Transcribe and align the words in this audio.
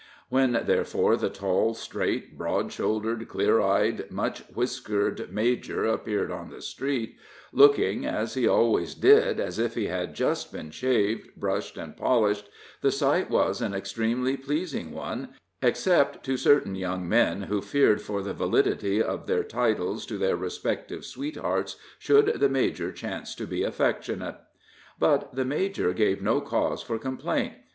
]When, 0.29 0.63
therefore, 0.65 1.15
the 1.15 1.29
tall, 1.29 1.75
straight, 1.75 2.35
broad 2.35 2.73
shouldered, 2.73 3.27
clear 3.27 3.59
eyed, 3.61 4.09
much 4.09 4.39
whiskered 4.51 5.31
major 5.31 5.85
appeared 5.85 6.31
on 6.31 6.49
the 6.49 6.63
street, 6.63 7.17
looking 7.51 8.03
(as 8.07 8.33
he 8.33 8.47
always 8.47 8.95
did) 8.95 9.39
as 9.39 9.59
if 9.59 9.75
he 9.75 9.85
had 9.85 10.15
just 10.15 10.51
been 10.51 10.71
shaved, 10.71 11.29
brushed 11.37 11.77
and 11.77 11.95
polished, 11.95 12.49
the 12.81 12.89
sight 12.91 13.29
was 13.29 13.61
an 13.61 13.75
extremely 13.75 14.35
pleasing 14.35 14.91
one, 14.91 15.35
except 15.61 16.25
to 16.25 16.35
certain 16.35 16.73
young 16.73 17.07
men 17.07 17.43
who 17.43 17.61
feared 17.61 18.01
for 18.01 18.23
the 18.23 18.33
validity 18.33 19.03
of 19.03 19.27
their 19.27 19.43
titles 19.43 20.07
to 20.07 20.17
their 20.17 20.35
respective 20.35 21.05
sweethearts 21.05 21.75
should 21.99 22.39
the 22.39 22.49
major 22.49 22.91
chance 22.91 23.35
to 23.35 23.45
be 23.45 23.61
affectionate. 23.61 24.37
But 24.97 25.35
the 25.35 25.45
major 25.45 25.93
gave 25.93 26.23
no 26.23 26.41
cause 26.41 26.81
for 26.81 26.97
complaint. 26.97 27.53